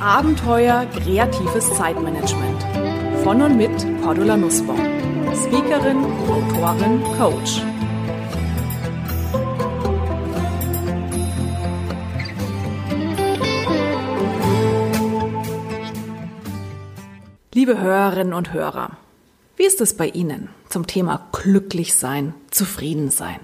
Abenteuer 0.00 0.86
kreatives 0.86 1.74
Zeitmanagement. 1.74 2.62
Von 3.24 3.42
und 3.42 3.56
mit 3.56 3.70
Cordula 4.02 4.36
Nussbaum. 4.36 4.78
Speakerin, 5.34 6.04
Autorin, 6.28 7.02
Coach. 7.18 7.62
Liebe 17.54 17.80
Hörerinnen 17.80 18.32
und 18.32 18.52
Hörer, 18.52 18.96
wie 19.56 19.64
ist 19.64 19.80
es 19.80 19.96
bei 19.96 20.08
Ihnen 20.08 20.48
zum 20.68 20.86
Thema 20.86 21.28
glücklich 21.32 21.94
sein, 21.94 22.34
zufrieden 22.50 23.10
sein? 23.10 23.40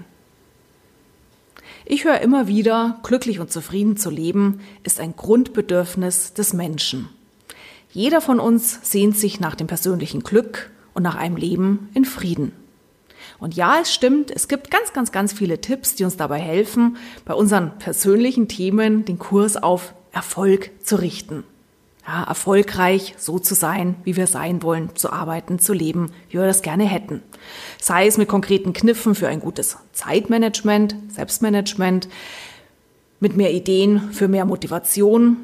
Ich 1.89 2.03
höre 2.03 2.19
immer 2.19 2.49
wieder, 2.49 2.99
glücklich 3.01 3.39
und 3.39 3.49
zufrieden 3.49 3.95
zu 3.95 4.09
leben 4.09 4.59
ist 4.83 4.99
ein 4.99 5.15
Grundbedürfnis 5.15 6.33
des 6.33 6.51
Menschen. 6.51 7.07
Jeder 7.93 8.19
von 8.19 8.41
uns 8.41 8.79
sehnt 8.83 9.17
sich 9.17 9.39
nach 9.39 9.55
dem 9.55 9.67
persönlichen 9.67 10.21
Glück 10.21 10.69
und 10.93 11.03
nach 11.03 11.15
einem 11.15 11.37
Leben 11.37 11.87
in 11.93 12.03
Frieden. 12.03 12.51
Und 13.39 13.55
ja, 13.55 13.77
es 13.81 13.93
stimmt, 13.93 14.31
es 14.31 14.49
gibt 14.49 14.69
ganz, 14.69 14.91
ganz, 14.91 15.13
ganz 15.13 15.31
viele 15.31 15.61
Tipps, 15.61 15.95
die 15.95 16.03
uns 16.03 16.17
dabei 16.17 16.39
helfen, 16.39 16.97
bei 17.23 17.33
unseren 17.33 17.77
persönlichen 17.79 18.49
Themen 18.49 19.05
den 19.05 19.17
Kurs 19.17 19.55
auf 19.55 19.93
Erfolg 20.11 20.71
zu 20.83 20.97
richten 20.97 21.45
ja, 22.07 22.23
erfolgreich 22.23 23.15
so 23.17 23.37
zu 23.37 23.53
sein, 23.53 23.95
wie 24.03 24.15
wir 24.15 24.27
sein 24.27 24.63
wollen, 24.63 24.95
zu 24.95 25.11
arbeiten, 25.11 25.59
zu 25.59 25.73
leben, 25.73 26.11
wie 26.29 26.37
wir 26.37 26.45
das 26.45 26.61
gerne 26.61 26.85
hätten. 26.85 27.21
Sei 27.79 28.07
es 28.07 28.17
mit 28.17 28.29
konkreten 28.29 28.71
Kniffen 28.73 29.13
für 29.13 29.27
ein 29.27 29.41
gutes 29.41 29.77
Zeitmanagement, 29.91 30.95
Selbstmanagement, 31.09 32.07
mit 33.19 33.35
mehr 33.35 33.51
Ideen 33.51 34.11
für 34.11 34.27
mehr 34.27 34.45
Motivation, 34.45 35.37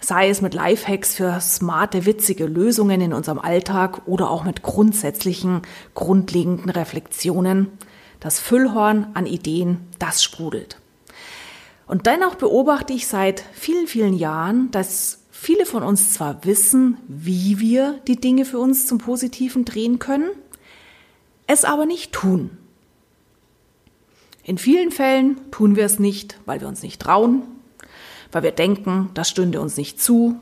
sei 0.00 0.28
es 0.28 0.40
mit 0.40 0.54
Lifehacks 0.54 1.14
für 1.14 1.40
smarte, 1.40 2.06
witzige 2.06 2.46
Lösungen 2.46 3.00
in 3.00 3.12
unserem 3.12 3.38
Alltag 3.38 4.02
oder 4.06 4.30
auch 4.30 4.44
mit 4.44 4.62
grundsätzlichen, 4.62 5.62
grundlegenden 5.94 6.70
Reflexionen. 6.70 7.68
Das 8.18 8.40
Füllhorn 8.40 9.08
an 9.14 9.26
Ideen, 9.26 9.86
das 9.98 10.22
sprudelt. 10.22 10.80
Und 11.86 12.06
dennoch 12.06 12.34
beobachte 12.34 12.92
ich 12.92 13.06
seit 13.06 13.44
vielen, 13.52 13.86
vielen 13.86 14.14
Jahren, 14.14 14.70
dass 14.70 15.17
viele 15.40 15.66
von 15.66 15.82
uns 15.82 16.12
zwar 16.12 16.44
wissen, 16.44 16.98
wie 17.06 17.60
wir 17.60 18.00
die 18.08 18.20
Dinge 18.20 18.44
für 18.44 18.58
uns 18.58 18.86
zum 18.86 18.98
Positiven 18.98 19.64
drehen 19.64 19.98
können, 19.98 20.30
es 21.46 21.64
aber 21.64 21.86
nicht 21.86 22.12
tun. 22.12 22.50
In 24.42 24.58
vielen 24.58 24.90
Fällen 24.90 25.38
tun 25.50 25.76
wir 25.76 25.84
es 25.84 25.98
nicht, 25.98 26.38
weil 26.44 26.60
wir 26.60 26.68
uns 26.68 26.82
nicht 26.82 27.00
trauen, 27.00 27.42
weil 28.32 28.42
wir 28.42 28.50
denken, 28.50 29.10
das 29.14 29.28
stünde 29.30 29.60
uns 29.60 29.76
nicht 29.76 30.00
zu, 30.00 30.40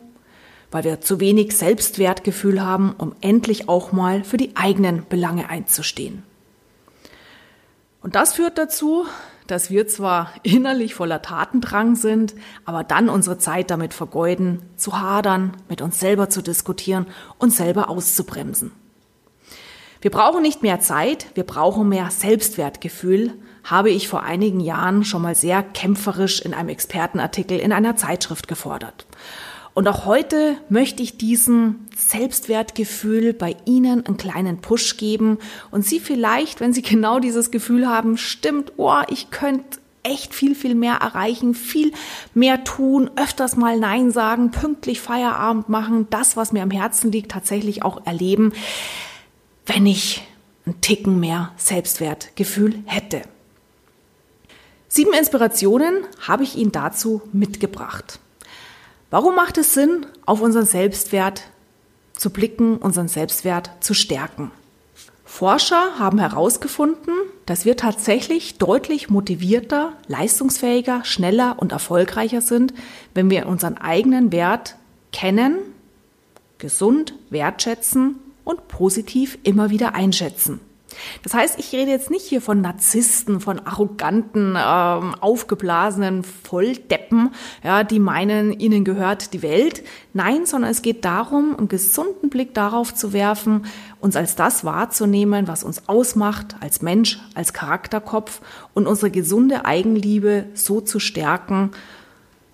weil 0.70 0.84
wir 0.84 1.00
zu 1.00 1.20
wenig 1.20 1.56
Selbstwertgefühl 1.56 2.62
haben, 2.62 2.94
um 2.96 3.14
endlich 3.20 3.68
auch 3.68 3.92
mal 3.92 4.24
für 4.24 4.38
die 4.38 4.56
eigenen 4.56 5.06
Belange 5.08 5.50
einzustehen. 5.50 6.22
Und 8.00 8.14
das 8.14 8.32
führt 8.34 8.56
dazu, 8.56 9.04
dass 9.50 9.70
wir 9.70 9.86
zwar 9.88 10.30
innerlich 10.42 10.94
voller 10.94 11.22
Tatendrang 11.22 11.96
sind, 11.96 12.34
aber 12.64 12.84
dann 12.84 13.08
unsere 13.08 13.38
Zeit 13.38 13.70
damit 13.70 13.94
vergeuden, 13.94 14.62
zu 14.76 15.00
hadern, 15.00 15.56
mit 15.68 15.82
uns 15.82 16.00
selber 16.00 16.28
zu 16.30 16.42
diskutieren 16.42 17.06
und 17.38 17.52
selber 17.52 17.88
auszubremsen. 17.88 18.72
Wir 20.00 20.10
brauchen 20.10 20.42
nicht 20.42 20.62
mehr 20.62 20.80
Zeit, 20.80 21.26
wir 21.34 21.44
brauchen 21.44 21.88
mehr 21.88 22.10
Selbstwertgefühl, 22.10 23.34
habe 23.64 23.90
ich 23.90 24.08
vor 24.08 24.22
einigen 24.22 24.60
Jahren 24.60 25.04
schon 25.04 25.22
mal 25.22 25.34
sehr 25.34 25.62
kämpferisch 25.62 26.40
in 26.40 26.54
einem 26.54 26.68
Expertenartikel 26.68 27.58
in 27.58 27.72
einer 27.72 27.96
Zeitschrift 27.96 28.46
gefordert. 28.46 29.06
Und 29.76 29.88
auch 29.88 30.06
heute 30.06 30.56
möchte 30.70 31.02
ich 31.02 31.18
diesen 31.18 31.86
Selbstwertgefühl 31.94 33.34
bei 33.34 33.56
Ihnen 33.66 34.06
einen 34.06 34.16
kleinen 34.16 34.62
Push 34.62 34.96
geben 34.96 35.36
und 35.70 35.84
Sie 35.84 36.00
vielleicht, 36.00 36.60
wenn 36.60 36.72
Sie 36.72 36.80
genau 36.94 37.18
dieses 37.18 37.50
Gefühl 37.50 37.86
haben, 37.86 38.16
stimmt, 38.16 38.72
oh, 38.78 39.02
ich 39.08 39.28
könnte 39.30 39.78
echt 40.02 40.34
viel, 40.34 40.54
viel 40.54 40.74
mehr 40.74 40.94
erreichen, 40.94 41.54
viel 41.54 41.92
mehr 42.32 42.64
tun, 42.64 43.10
öfters 43.16 43.56
mal 43.56 43.78
Nein 43.78 44.12
sagen, 44.12 44.50
pünktlich 44.50 45.02
Feierabend 45.02 45.68
machen, 45.68 46.06
das, 46.08 46.38
was 46.38 46.52
mir 46.52 46.62
am 46.62 46.70
Herzen 46.70 47.12
liegt, 47.12 47.30
tatsächlich 47.30 47.82
auch 47.82 48.06
erleben, 48.06 48.54
wenn 49.66 49.84
ich 49.84 50.26
einen 50.64 50.80
Ticken 50.80 51.20
mehr 51.20 51.52
Selbstwertgefühl 51.58 52.76
hätte. 52.86 53.20
Sieben 54.88 55.12
Inspirationen 55.12 55.98
habe 56.26 56.44
ich 56.44 56.56
Ihnen 56.56 56.72
dazu 56.72 57.20
mitgebracht. 57.34 58.20
Warum 59.16 59.34
macht 59.34 59.56
es 59.56 59.72
Sinn, 59.72 60.04
auf 60.26 60.42
unseren 60.42 60.66
Selbstwert 60.66 61.44
zu 62.12 62.28
blicken, 62.28 62.76
unseren 62.76 63.08
Selbstwert 63.08 63.70
zu 63.80 63.94
stärken? 63.94 64.50
Forscher 65.24 65.98
haben 65.98 66.18
herausgefunden, 66.18 67.14
dass 67.46 67.64
wir 67.64 67.78
tatsächlich 67.78 68.58
deutlich 68.58 69.08
motivierter, 69.08 69.94
leistungsfähiger, 70.06 71.02
schneller 71.06 71.56
und 71.58 71.72
erfolgreicher 71.72 72.42
sind, 72.42 72.74
wenn 73.14 73.30
wir 73.30 73.46
unseren 73.46 73.78
eigenen 73.78 74.32
Wert 74.32 74.76
kennen, 75.14 75.60
gesund 76.58 77.14
wertschätzen 77.30 78.16
und 78.44 78.68
positiv 78.68 79.38
immer 79.44 79.70
wieder 79.70 79.94
einschätzen. 79.94 80.60
Das 81.22 81.34
heißt, 81.34 81.58
ich 81.58 81.72
rede 81.72 81.90
jetzt 81.90 82.10
nicht 82.10 82.24
hier 82.24 82.40
von 82.40 82.60
Narzissten, 82.60 83.40
von 83.40 83.58
arroganten, 83.66 84.56
ähm, 84.56 85.14
aufgeblasenen 85.20 86.22
Volldeppen, 86.22 87.30
ja, 87.64 87.82
die 87.84 87.98
meinen, 87.98 88.52
ihnen 88.52 88.84
gehört 88.84 89.32
die 89.32 89.42
Welt. 89.42 89.82
Nein, 90.12 90.46
sondern 90.46 90.70
es 90.70 90.82
geht 90.82 91.04
darum, 91.04 91.56
einen 91.56 91.68
gesunden 91.68 92.30
Blick 92.30 92.54
darauf 92.54 92.94
zu 92.94 93.12
werfen, 93.12 93.66
uns 94.00 94.16
als 94.16 94.36
das 94.36 94.64
wahrzunehmen, 94.64 95.48
was 95.48 95.64
uns 95.64 95.88
ausmacht, 95.88 96.56
als 96.60 96.82
Mensch, 96.82 97.20
als 97.34 97.52
Charakterkopf 97.52 98.40
und 98.72 98.86
unsere 98.86 99.10
gesunde 99.10 99.64
Eigenliebe 99.64 100.46
so 100.54 100.80
zu 100.80 101.00
stärken, 101.00 101.72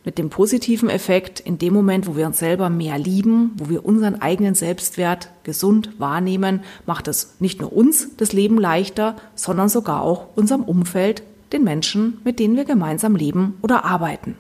mit 0.05 0.19
dem 0.19 0.31
positiven 0.31 0.89
Effekt, 0.89 1.41
in 1.41 1.59
dem 1.59 1.73
Moment, 1.73 2.07
wo 2.07 2.17
wir 2.17 2.27
uns 2.27 2.39
selber 2.39 2.71
mehr 2.71 2.99
lieben, 2.99 3.53
wo 3.57 3.69
wir 3.69 3.85
unseren 3.85 4.21
eigenen 4.21 4.55
Selbstwert 4.55 5.31
gesund 5.45 5.91
wahrnehmen, 5.99 6.61
macht 6.87 7.09
es 7.09 7.37
nicht 7.39 7.61
nur 7.61 7.73
uns 7.73 8.17
das 8.17 8.33
Leben 8.33 8.59
leichter, 8.59 9.17
sondern 9.35 9.69
sogar 9.69 10.03
auch 10.03 10.27
unserem 10.35 10.63
Umfeld, 10.63 11.23
den 11.53 11.65
Menschen, 11.65 12.19
mit 12.25 12.39
denen 12.39 12.57
wir 12.57 12.65
gemeinsam 12.65 13.15
leben 13.15 13.59
oder 13.63 13.85
arbeiten. 13.85 14.37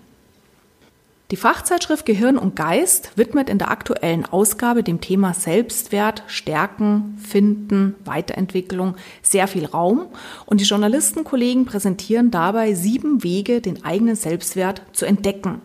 Die 1.32 1.38
Fachzeitschrift 1.38 2.04
Gehirn 2.04 2.36
und 2.36 2.56
Geist 2.56 3.12
widmet 3.16 3.48
in 3.48 3.56
der 3.56 3.70
aktuellen 3.70 4.26
Ausgabe 4.26 4.82
dem 4.82 5.00
Thema 5.00 5.32
Selbstwert, 5.32 6.24
Stärken, 6.26 7.16
Finden, 7.26 7.94
Weiterentwicklung 8.04 8.96
sehr 9.22 9.48
viel 9.48 9.64
Raum 9.64 10.08
und 10.44 10.60
die 10.60 10.66
Journalistenkollegen 10.66 11.64
präsentieren 11.64 12.30
dabei 12.30 12.74
sieben 12.74 13.24
Wege, 13.24 13.62
den 13.62 13.82
eigenen 13.82 14.14
Selbstwert 14.14 14.82
zu 14.92 15.06
entdecken. 15.06 15.62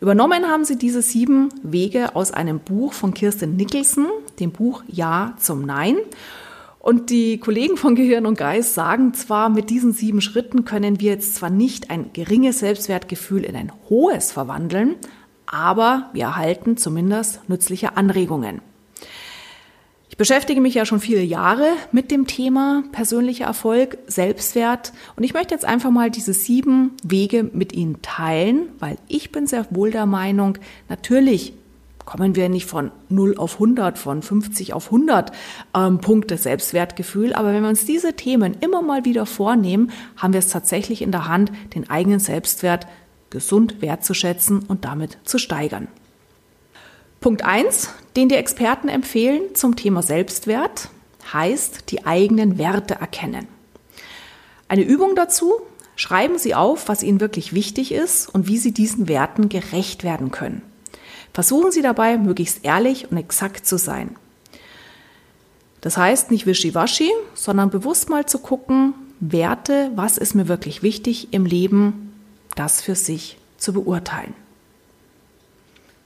Übernommen 0.00 0.46
haben 0.46 0.64
sie 0.64 0.78
diese 0.78 1.02
sieben 1.02 1.48
Wege 1.64 2.14
aus 2.14 2.30
einem 2.30 2.60
Buch 2.60 2.92
von 2.92 3.14
Kirsten 3.14 3.56
Nicholson, 3.56 4.06
dem 4.38 4.52
Buch 4.52 4.84
Ja 4.86 5.34
zum 5.40 5.66
Nein. 5.66 5.96
Und 6.84 7.08
die 7.08 7.38
Kollegen 7.38 7.78
von 7.78 7.94
Gehirn 7.94 8.26
und 8.26 8.36
Geist 8.36 8.74
sagen 8.74 9.14
zwar, 9.14 9.48
mit 9.48 9.70
diesen 9.70 9.94
sieben 9.94 10.20
Schritten 10.20 10.66
können 10.66 11.00
wir 11.00 11.12
jetzt 11.12 11.34
zwar 11.34 11.48
nicht 11.48 11.88
ein 11.88 12.10
geringes 12.12 12.58
Selbstwertgefühl 12.58 13.42
in 13.42 13.56
ein 13.56 13.72
hohes 13.88 14.32
verwandeln, 14.32 14.96
aber 15.46 16.10
wir 16.12 16.24
erhalten 16.24 16.76
zumindest 16.76 17.48
nützliche 17.48 17.96
Anregungen. 17.96 18.60
Ich 20.10 20.18
beschäftige 20.18 20.60
mich 20.60 20.74
ja 20.74 20.84
schon 20.84 21.00
viele 21.00 21.22
Jahre 21.22 21.68
mit 21.90 22.10
dem 22.10 22.26
Thema 22.26 22.84
persönlicher 22.92 23.46
Erfolg, 23.46 23.96
Selbstwert 24.06 24.92
und 25.16 25.24
ich 25.24 25.32
möchte 25.32 25.54
jetzt 25.54 25.64
einfach 25.64 25.90
mal 25.90 26.10
diese 26.10 26.34
sieben 26.34 26.90
Wege 27.02 27.48
mit 27.50 27.72
Ihnen 27.72 28.02
teilen, 28.02 28.68
weil 28.78 28.98
ich 29.08 29.32
bin 29.32 29.46
sehr 29.46 29.66
wohl 29.70 29.90
der 29.90 30.04
Meinung, 30.04 30.58
natürlich 30.90 31.54
kommen 32.04 32.36
wir 32.36 32.48
nicht 32.48 32.66
von 32.66 32.90
0 33.08 33.36
auf 33.36 33.54
100, 33.54 33.98
von 33.98 34.22
50 34.22 34.72
auf 34.72 34.86
100 34.86 35.32
ähm, 35.74 35.98
Punkte 35.98 36.36
Selbstwertgefühl. 36.36 37.32
Aber 37.32 37.52
wenn 37.52 37.62
wir 37.62 37.68
uns 37.68 37.86
diese 37.86 38.14
Themen 38.14 38.56
immer 38.60 38.82
mal 38.82 39.04
wieder 39.04 39.26
vornehmen, 39.26 39.90
haben 40.16 40.32
wir 40.32 40.38
es 40.38 40.48
tatsächlich 40.48 41.02
in 41.02 41.12
der 41.12 41.28
Hand, 41.28 41.52
den 41.74 41.88
eigenen 41.88 42.20
Selbstwert 42.20 42.86
gesund 43.30 43.82
wertzuschätzen 43.82 44.60
und 44.60 44.84
damit 44.84 45.18
zu 45.24 45.38
steigern. 45.38 45.88
Punkt 47.20 47.44
1, 47.44 47.88
den 48.16 48.28
die 48.28 48.34
Experten 48.34 48.88
empfehlen 48.88 49.54
zum 49.54 49.76
Thema 49.76 50.02
Selbstwert, 50.02 50.90
heißt 51.32 51.90
die 51.90 52.04
eigenen 52.04 52.58
Werte 52.58 52.94
erkennen. 52.96 53.48
Eine 54.68 54.82
Übung 54.82 55.16
dazu, 55.16 55.54
schreiben 55.96 56.38
Sie 56.38 56.54
auf, 56.54 56.88
was 56.88 57.02
Ihnen 57.02 57.20
wirklich 57.20 57.54
wichtig 57.54 57.92
ist 57.92 58.28
und 58.28 58.46
wie 58.46 58.58
Sie 58.58 58.72
diesen 58.72 59.08
Werten 59.08 59.48
gerecht 59.48 60.04
werden 60.04 60.30
können. 60.30 60.62
Versuchen 61.32 61.72
Sie 61.72 61.82
dabei, 61.82 62.16
möglichst 62.16 62.64
ehrlich 62.64 63.10
und 63.10 63.16
exakt 63.16 63.66
zu 63.66 63.76
sein. 63.76 64.16
Das 65.80 65.96
heißt 65.96 66.30
nicht 66.30 66.46
wischiwaschi, 66.46 67.10
sondern 67.34 67.70
bewusst 67.70 68.08
mal 68.08 68.24
zu 68.24 68.38
gucken, 68.38 68.94
Werte, 69.20 69.90
was 69.94 70.18
ist 70.18 70.34
mir 70.34 70.48
wirklich 70.48 70.82
wichtig 70.82 71.32
im 71.32 71.46
Leben, 71.46 72.14
das 72.56 72.80
für 72.80 72.94
sich 72.94 73.36
zu 73.58 73.72
beurteilen. 73.72 74.34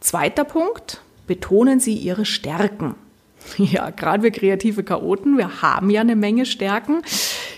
Zweiter 0.01 0.45
Punkt, 0.45 1.01
betonen 1.27 1.81
Sie 1.81 1.95
Ihre 1.95 2.25
Stärken. 2.25 2.95
Ja, 3.57 3.91
gerade 3.91 4.25
wir 4.25 4.31
kreative 4.31 4.83
Chaoten, 4.83 5.39
wir 5.39 5.63
haben 5.63 5.89
ja 5.91 6.03
eine 6.03 6.17
Menge 6.17 6.45
Stärken, 6.45 7.03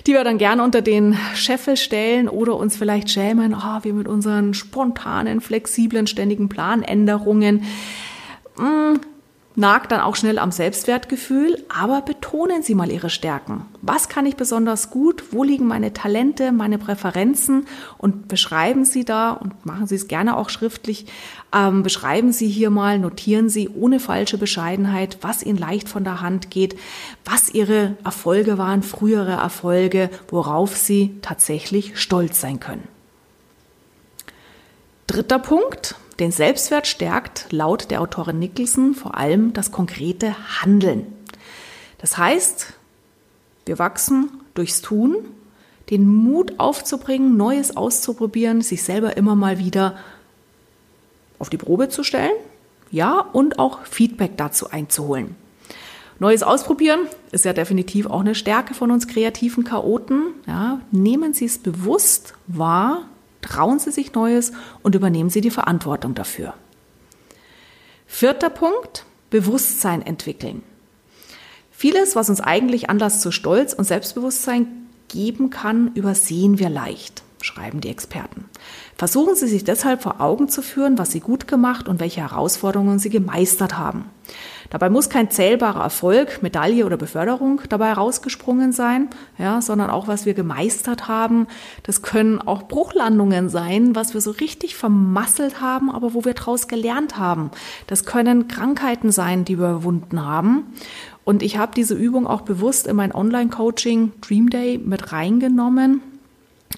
die 0.07 0.13
wir 0.13 0.25
dann 0.25 0.39
gerne 0.39 0.63
unter 0.63 0.83
den 0.83 1.17
Scheffel 1.35 1.77
stellen 1.77 2.29
oder 2.29 2.57
uns 2.57 2.77
vielleicht 2.77 3.11
schämen, 3.11 3.55
oh, 3.55 3.79
wir 3.83 3.93
mit 3.93 4.09
unseren 4.09 4.55
spontanen, 4.55 5.41
flexiblen, 5.41 6.07
ständigen 6.07 6.49
Planänderungen. 6.49 7.65
Hm, 8.57 9.01
nagt 9.57 9.91
dann 9.91 10.01
auch 10.01 10.15
schnell 10.15 10.39
am 10.39 10.53
Selbstwertgefühl, 10.53 11.65
aber 11.69 12.03
betonen 12.03 12.63
Sie 12.63 12.75
mal 12.75 12.91
Ihre 12.91 13.11
Stärken. 13.11 13.67
Was 13.83 14.09
kann 14.09 14.27
ich 14.27 14.37
besonders 14.37 14.91
gut? 14.91 15.33
Wo 15.33 15.43
liegen 15.43 15.67
meine 15.67 15.93
Talente, 15.93 16.53
meine 16.53 16.79
Präferenzen? 16.79 17.67
Und 17.99 18.29
beschreiben 18.29 18.85
Sie 18.85 19.05
da 19.05 19.33
und 19.33 19.67
machen 19.67 19.87
Sie 19.87 19.97
es 19.97 20.09
gerne 20.09 20.37
auch 20.37 20.51
schriftlich. 20.51 21.07
Ähm, 21.53 21.83
beschreiben 21.83 22.33
Sie 22.33 22.49
hier 22.49 22.71
mal, 22.71 22.99
notieren 22.99 23.49
Sie 23.49 23.69
ohne 23.69 23.99
falsche 23.99 24.39
Bescheidenheit, 24.39 25.19
was 25.23 25.43
Ihnen 25.43 25.59
leicht 25.59 25.89
von 25.89 26.05
der 26.05 26.21
Hand 26.21 26.51
geht, 26.51 26.79
was 27.25 27.51
Ihre 27.51 27.97
Erfolge 28.05 28.57
waren, 28.57 28.83
frühere 28.83 29.33
Erfolge, 29.33 30.11
worauf 30.29 30.77
Sie 30.77 31.17
tatsächlich 31.23 31.99
stolz 31.99 32.41
sein 32.41 32.61
können. 32.61 32.87
Dritter 35.09 35.41
Punkt, 35.41 35.97
den 36.21 36.31
Selbstwert 36.31 36.87
stärkt 36.87 37.47
laut 37.51 37.91
der 37.91 38.01
Autorin 38.01 38.39
Nicholson 38.39 38.95
vor 38.95 39.17
allem 39.17 39.53
das 39.53 39.73
konkrete 39.73 40.37
Handeln. 40.61 41.07
Das 41.99 42.19
heißt, 42.19 42.75
wir 43.67 43.79
wachsen 43.79 44.31
durchs 44.55 44.83
Tun, 44.83 45.17
den 45.91 46.07
Mut 46.07 46.55
aufzubringen, 46.59 47.37
Neues 47.37 47.77
auszuprobieren, 47.77 48.61
sich 48.61 48.83
selber 48.83 49.17
immer 49.17 49.35
mal 49.35 49.59
wieder 49.59 49.97
auf 51.39 51.51
die 51.51 51.57
Probe 51.57 51.89
zu 51.89 52.05
stellen, 52.05 52.31
ja, 52.91 53.21
und 53.21 53.59
auch 53.59 53.85
Feedback 53.85 54.37
dazu 54.37 54.71
einzuholen. 54.71 55.37
Neues 56.19 56.43
ausprobieren 56.43 57.01
ist 57.33 57.47
ja 57.47 57.55
definitiv 57.55 58.07
auch 58.07 58.21
eine 58.21 58.35
Stärke 58.35 58.75
von 58.75 58.91
uns 58.91 59.09
kreativen 59.09 59.65
Chaoten. 59.65 60.35
Ja, 60.47 60.81
nehmen 60.91 61.33
Sie 61.33 61.47
es 61.47 61.59
bewusst 61.59 62.35
wahr, 62.47 63.07
Trauen 63.43 63.79
Sie 63.79 63.91
sich 63.91 64.13
Neues 64.13 64.53
und 64.83 64.95
übernehmen 64.95 65.31
Sie 65.31 65.41
die 65.41 65.51
Verantwortung 65.51 66.15
dafür. 66.15 66.55
Vierter 68.07 68.51
Punkt, 68.51 69.05
Bewusstsein 69.31 70.03
entwickeln. 70.03 70.63
Vieles, 71.71 72.17
was 72.17 72.29
uns 72.29 72.41
eigentlich 72.41 72.91
Anlass 72.91 73.21
zu 73.21 73.31
Stolz 73.31 73.73
und 73.73 73.85
Selbstbewusstsein 73.85 74.67
geben 75.09 75.49
kann, 75.49 75.93
übersehen 75.95 76.59
wir 76.59 76.69
leicht, 76.69 77.23
schreiben 77.41 77.81
die 77.81 77.89
Experten. 77.89 78.45
Versuchen 78.97 79.35
Sie 79.35 79.47
sich 79.47 79.65
deshalb 79.65 80.03
vor 80.03 80.21
Augen 80.21 80.49
zu 80.49 80.61
führen, 80.61 80.99
was 80.99 81.13
Sie 81.13 81.21
gut 81.21 81.49
gemacht 81.49 81.89
und 81.89 82.01
welche 82.01 82.21
Herausforderungen 82.21 82.99
Sie 82.99 83.09
gemeistert 83.09 83.79
haben. 83.79 84.05
Dabei 84.71 84.89
muss 84.89 85.11
kein 85.11 85.31
zählbarer 85.31 85.83
Erfolg, 85.83 86.43
Medaille 86.43 86.87
oder 86.87 86.97
Beförderung 86.97 87.61
dabei 87.69 87.93
rausgesprungen 87.93 88.71
sein, 88.71 89.09
ja, 89.37 89.61
sondern 89.61 89.91
auch 89.91 90.07
was 90.07 90.27
wir 90.27 90.35
gemeistert 90.35 91.09
haben. 91.09 91.49
Das 91.83 92.03
können 92.03 92.41
auch 92.41 92.63
Bruchlandungen 92.63 93.49
sein, 93.49 93.97
was 93.97 94.15
wir 94.15 94.21
so 94.21 94.31
richtig 94.31 94.77
vermasselt 94.77 95.61
haben, 95.61 95.91
aber 95.91 96.15
wo 96.15 96.25
wir 96.25 96.35
daraus 96.35 96.69
gelernt 96.69 97.19
haben. 97.19 97.51
Das 97.89 98.05
können 98.05 98.47
Krankheiten 98.47 99.11
sein, 99.11 99.45
die 99.45 99.59
wir 99.59 99.71
überwunden 99.71 100.25
haben. 100.25 100.73
Und 101.25 101.43
ich 101.43 101.59
habe 101.59 101.73
diese 101.75 101.95
Übung 101.95 102.29
auch 102.29 102.43
bewusst 102.43 102.87
in 102.87 102.95
mein 102.95 103.13
Online-Coaching 103.13 104.13
Dream 104.21 104.51
Day 104.51 104.79
mit 104.79 105.13
reingenommen. 105.13 106.03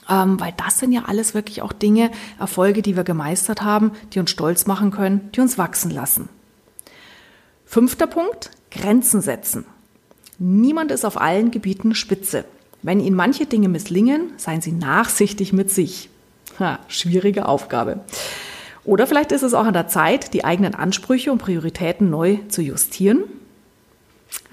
Ähm, 0.09 0.41
weil 0.41 0.55
das 0.57 0.79
sind 0.79 0.93
ja 0.93 1.03
alles 1.07 1.35
wirklich 1.35 1.61
auch 1.61 1.73
Dinge, 1.73 2.11
Erfolge, 2.39 2.81
die 2.81 2.97
wir 2.97 3.05
gemeistert 3.05 3.61
haben, 3.61 3.93
die 4.15 4.21
uns 4.21 4.31
stolz 4.31 4.67
machen 4.67 4.91
können, 4.91 5.29
die 5.35 5.41
uns 5.41 5.59
wachsen 5.59 5.91
lassen. 5.91 6.31
Fünfter 7.73 8.07
Punkt, 8.07 8.51
Grenzen 8.71 9.23
setzen. 9.23 9.65
Niemand 10.39 10.91
ist 10.91 11.07
auf 11.07 11.19
allen 11.19 11.51
Gebieten 11.51 11.95
spitze. 11.95 12.45
Wenn 12.83 13.01
Ihnen 13.01 13.17
manche 13.17 13.47
Dinge 13.47 13.71
misslingen, 13.71 14.35
seien 14.37 14.61
Sie 14.61 14.73
nachsichtig 14.73 15.55
mit 15.55 15.71
sich. 15.71 16.11
Ha, 16.61 16.81
schwierige 16.89 17.49
Aufgabe. 17.49 18.01
Oder 18.85 19.07
vielleicht 19.07 19.33
ist 19.33 19.41
es 19.41 19.55
auch 19.55 19.65
an 19.65 19.73
der 19.73 19.89
Zeit, 19.89 20.35
die 20.35 20.45
eigenen 20.45 20.75
Ansprüche 20.75 21.33
und 21.33 21.39
Prioritäten 21.39 22.11
neu 22.11 22.41
zu 22.49 22.61
justieren. 22.61 23.25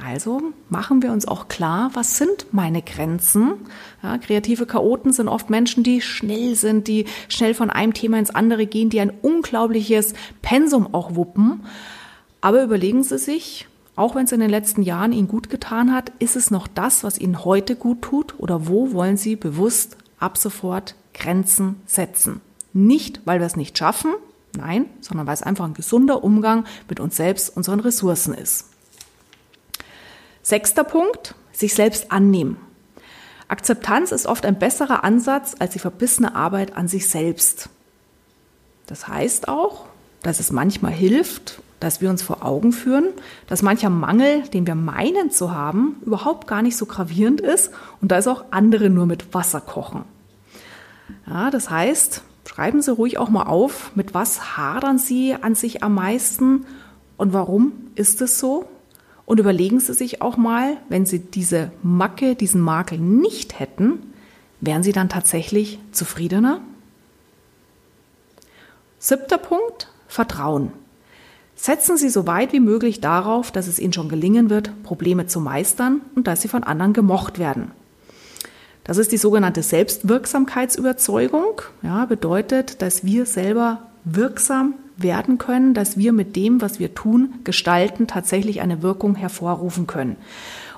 Also 0.01 0.41
machen 0.69 1.01
wir 1.01 1.11
uns 1.11 1.27
auch 1.27 1.49
klar, 1.49 1.91
was 1.95 2.17
sind 2.17 2.45
meine 2.53 2.81
Grenzen? 2.81 3.55
Ja, 4.01 4.17
kreative 4.17 4.65
Chaoten 4.65 5.11
sind 5.11 5.27
oft 5.27 5.49
Menschen, 5.49 5.83
die 5.83 5.99
schnell 5.99 6.55
sind, 6.55 6.87
die 6.87 7.03
schnell 7.27 7.53
von 7.53 7.69
einem 7.69 7.93
Thema 7.93 8.17
ins 8.17 8.33
andere 8.33 8.65
gehen, 8.65 8.89
die 8.89 9.01
ein 9.01 9.11
unglaubliches 9.21 10.13
Pensum 10.41 10.93
auch 10.93 11.15
wuppen. 11.15 11.65
Aber 12.41 12.63
überlegen 12.63 13.03
Sie 13.03 13.17
sich, 13.17 13.67
auch 13.95 14.15
wenn 14.15 14.25
es 14.25 14.31
in 14.31 14.39
den 14.39 14.49
letzten 14.49 14.81
Jahren 14.81 15.11
Ihnen 15.11 15.27
gut 15.27 15.49
getan 15.49 15.93
hat, 15.93 16.11
ist 16.19 16.35
es 16.35 16.51
noch 16.51 16.67
das, 16.67 17.03
was 17.03 17.17
Ihnen 17.17 17.43
heute 17.43 17.75
gut 17.75 18.01
tut 18.01 18.35
oder 18.37 18.67
wo 18.67 18.93
wollen 18.93 19.17
Sie 19.17 19.35
bewusst 19.35 19.97
ab 20.19 20.37
sofort 20.37 20.95
Grenzen 21.13 21.81
setzen? 21.85 22.39
Nicht, 22.71 23.21
weil 23.25 23.39
wir 23.39 23.47
es 23.47 23.57
nicht 23.57 23.77
schaffen, 23.77 24.13
nein, 24.55 24.85
sondern 25.01 25.27
weil 25.27 25.33
es 25.33 25.43
einfach 25.43 25.65
ein 25.65 25.73
gesunder 25.73 26.23
Umgang 26.23 26.65
mit 26.87 26.99
uns 26.99 27.17
selbst, 27.17 27.55
unseren 27.55 27.81
Ressourcen 27.81 28.33
ist. 28.33 28.67
Sechster 30.43 30.85
Punkt, 30.85 31.35
sich 31.51 31.73
selbst 31.73 32.11
annehmen. 32.11 32.57
Akzeptanz 33.49 34.11
ist 34.11 34.27
oft 34.27 34.45
ein 34.45 34.59
besserer 34.59 35.03
Ansatz 35.03 35.55
als 35.59 35.73
die 35.73 35.79
verbissene 35.79 36.35
Arbeit 36.35 36.77
an 36.77 36.87
sich 36.87 37.09
selbst. 37.09 37.69
Das 38.85 39.07
heißt 39.07 39.47
auch, 39.47 39.87
dass 40.21 40.39
es 40.39 40.51
manchmal 40.51 40.93
hilft, 40.93 41.61
dass 41.79 42.01
wir 42.01 42.09
uns 42.09 42.21
vor 42.21 42.43
Augen 42.45 42.71
führen, 42.71 43.09
dass 43.47 43.61
mancher 43.61 43.89
Mangel, 43.89 44.43
den 44.49 44.67
wir 44.67 44.75
meinen 44.75 45.31
zu 45.31 45.51
haben, 45.51 45.97
überhaupt 46.05 46.47
gar 46.47 46.61
nicht 46.61 46.77
so 46.77 46.85
gravierend 46.85 47.41
ist 47.41 47.71
und 48.01 48.11
da 48.11 48.17
ist 48.17 48.27
auch 48.27 48.45
andere 48.51 48.89
nur 48.89 49.05
mit 49.05 49.33
Wasser 49.33 49.61
kochen. 49.61 50.03
Ja, 51.27 51.49
das 51.49 51.69
heißt, 51.69 52.23
schreiben 52.47 52.81
Sie 52.81 52.91
ruhig 52.91 53.17
auch 53.17 53.29
mal 53.29 53.43
auf, 53.43 53.91
mit 53.95 54.13
was 54.13 54.57
hadern 54.57 54.97
Sie 54.97 55.35
an 55.35 55.55
sich 55.55 55.83
am 55.83 55.95
meisten 55.95 56.65
und 57.17 57.33
warum 57.33 57.73
ist 57.95 58.21
es 58.21 58.39
so? 58.39 58.67
Und 59.25 59.39
überlegen 59.39 59.79
Sie 59.79 59.93
sich 59.93 60.21
auch 60.21 60.37
mal, 60.37 60.77
wenn 60.89 61.05
Sie 61.05 61.19
diese 61.19 61.71
Macke, 61.83 62.35
diesen 62.35 62.61
Makel 62.61 62.97
nicht 62.97 63.59
hätten, 63.59 63.99
wären 64.59 64.83
Sie 64.83 64.91
dann 64.91 65.09
tatsächlich 65.09 65.79
zufriedener? 65.91 66.61
Siebter 68.97 69.37
Punkt, 69.37 69.91
Vertrauen. 70.07 70.73
Setzen 71.61 71.97
Sie 71.97 72.07
so 72.07 72.25
weit 72.25 72.53
wie 72.53 72.61
möglich 72.61 73.01
darauf, 73.01 73.51
dass 73.51 73.67
es 73.67 73.79
Ihnen 73.79 73.91
schon 73.91 74.07
gelingen 74.07 74.49
wird, 74.49 74.81
Probleme 74.83 75.27
zu 75.27 75.41
meistern 75.41 75.99
und 76.15 76.25
dass 76.25 76.41
Sie 76.41 76.47
von 76.47 76.63
anderen 76.63 76.93
gemocht 76.93 77.37
werden. 77.37 77.71
Das 78.85 78.97
ist 78.97 79.11
die 79.11 79.17
sogenannte 79.17 79.61
Selbstwirksamkeitsüberzeugung. 79.61 81.61
Ja, 81.81 82.05
bedeutet, 82.05 82.81
dass 82.81 83.03
wir 83.03 83.25
selber 83.25 83.89
wirksam 84.05 84.75
werden 84.95 85.37
können, 85.37 85.73
dass 85.73 85.97
wir 85.97 86.13
mit 86.13 86.37
dem, 86.37 86.61
was 86.61 86.79
wir 86.79 86.95
tun, 86.95 87.33
gestalten, 87.43 88.07
tatsächlich 88.07 88.61
eine 88.61 88.81
Wirkung 88.81 89.15
hervorrufen 89.15 89.85
können. 89.85 90.15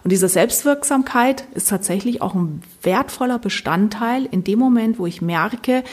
Und 0.03 0.11
diese 0.11 0.29
Selbstwirksamkeit 0.29 1.43
ist 1.53 1.69
tatsächlich 1.69 2.23
auch 2.23 2.33
ein 2.33 2.63
wertvoller 2.81 3.37
Bestandteil 3.37 4.25
in 4.25 4.43
dem 4.43 4.57
Moment, 4.57 4.97
wo 4.97 5.05
ich 5.05 5.21
merke, 5.21 5.83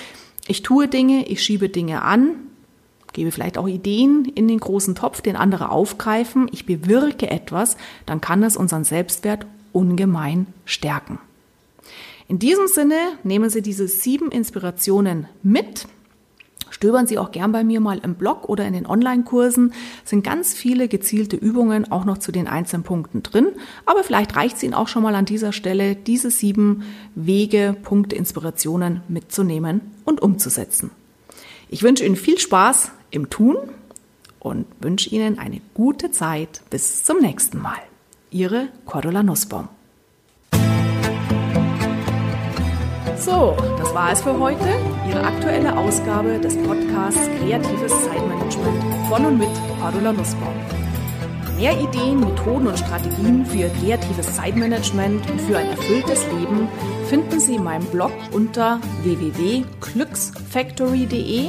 ich 0.47 0.62
tue 0.62 0.88
Dinge, 0.88 1.28
ich 1.28 1.42
schiebe 1.42 1.68
Dinge 1.68 2.00
an, 2.00 2.48
gebe 3.12 3.33
vielleicht 3.33 3.59
auch 3.59 3.69
Ideen 3.69 4.25
in 4.25 4.49
den 4.49 4.61
großen 4.61 4.95
Topf, 4.95 5.21
den 5.21 5.37
andere 5.37 5.71
aufgreifen, 5.71 6.49
ich 6.53 6.67
bewirke 6.67 7.31
etwas, 7.31 7.77
dann 8.07 8.21
kann 8.21 8.43
es 8.43 8.57
unseren 8.57 8.85
Selbstwert 8.85 9.47
ungemein 9.73 10.47
stärken. 10.65 11.19
In 12.29 12.38
diesem 12.38 12.67
Sinne 12.67 12.97
nehmen 13.25 13.49
Sie 13.49 13.62
diese 13.62 13.88
sieben 13.88 14.31
Inspirationen 14.31 15.29
mit. 15.43 15.87
Stöbern 16.71 17.07
Sie 17.07 17.19
auch 17.19 17.33
gern 17.33 17.53
bei 17.53 17.65
mir 17.65 17.81
mal 17.81 17.99
im 17.99 18.15
Blog 18.15 18.49
oder 18.50 18.67
in 18.67 18.75
den 18.75 18.87
Online-Kursen. 18.87 19.73
sind 20.05 20.23
ganz 20.23 20.53
viele 20.53 20.88
gezielte 20.88 21.37
Übungen 21.37 21.91
auch 21.91 22.05
noch 22.05 22.19
zu 22.19 22.31
den 22.31 22.47
einzelnen 22.47 22.83
Punkten 22.83 23.23
drin. 23.23 23.49
Aber 23.87 24.05
vielleicht 24.05 24.37
reicht 24.37 24.59
es 24.59 24.62
Ihnen 24.62 24.75
auch 24.75 24.88
schon 24.88 25.03
mal 25.03 25.15
an 25.15 25.25
dieser 25.25 25.53
Stelle, 25.53 25.97
diese 25.97 26.31
sieben 26.31 26.83
Wege, 27.15 27.75
Punkte, 27.83 28.15
Inspirationen 28.15 29.00
mitzunehmen 29.09 29.81
und 30.05 30.21
umzusetzen. 30.21 30.91
Ich 31.71 31.83
wünsche 31.83 32.05
Ihnen 32.05 32.17
viel 32.17 32.38
Spaß 32.38 32.93
im 33.11 33.31
Tun 33.31 33.57
und 34.41 34.67
wünsche 34.81 35.11
Ihnen 35.11 35.38
eine 35.38 35.61
gute 35.75 36.11
Zeit. 36.11 36.62
Bis 36.71 37.05
zum 37.05 37.21
nächsten 37.21 37.61
Mal. 37.61 37.79
Ihre 38.31 38.69
Cordula 38.85 39.23
Nussbaum. 39.23 39.69
So, 43.17 43.57
das 43.77 43.95
war 43.95 44.12
es 44.12 44.23
für 44.23 44.38
heute. 44.38 44.65
Ihre 45.09 45.25
aktuelle 45.25 45.77
Ausgabe 45.77 46.38
des 46.38 46.57
Podcasts 46.57 47.29
Kreatives 47.41 47.93
Zeitmanagement 48.05 48.85
von 49.09 49.27
und 49.27 49.38
mit 49.38 49.49
Cordula 49.81 50.12
Nussbaum. 50.12 50.55
Mehr 51.57 51.77
Ideen, 51.81 52.21
Methoden 52.21 52.69
und 52.69 52.79
Strategien 52.79 53.45
für 53.45 53.69
kreatives 53.81 54.37
Zeitmanagement 54.37 55.29
und 55.29 55.41
für 55.41 55.59
ein 55.59 55.67
erfülltes 55.67 56.25
Leben 56.27 56.69
finden 57.09 57.41
Sie 57.41 57.57
in 57.57 57.65
meinem 57.65 57.87
Blog 57.87 58.12
unter 58.31 58.81
www.glücksfactory.de 59.03 61.49